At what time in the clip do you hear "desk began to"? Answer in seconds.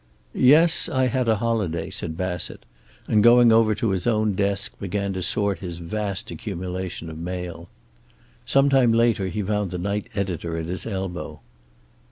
4.33-5.21